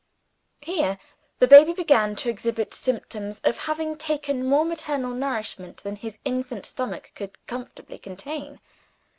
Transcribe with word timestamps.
Here 0.61 0.97
the 1.37 1.45
baby 1.45 1.73
began 1.73 2.15
to 2.15 2.29
exhibit 2.31 2.73
symptoms 2.73 3.39
of 3.41 3.55
having 3.55 3.95
taken 3.97 4.43
more 4.43 4.65
maternal 4.65 5.11
nourishment 5.11 5.77
than 5.83 5.95
his 5.95 6.17
infant 6.25 6.65
stomach 6.65 7.11
could 7.13 7.37
comfortably 7.45 7.99
contain. 7.99 8.59